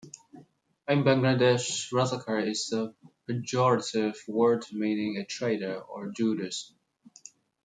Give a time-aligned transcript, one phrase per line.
[0.87, 2.91] In Bangladesh, razakar is a
[3.29, 6.73] pejorative word meaning a traitor or Judas.